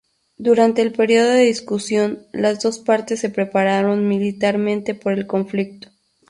[0.37, 5.89] Durante el periodo de discusión, las dos partes se prepararon militarmente por el conflicto.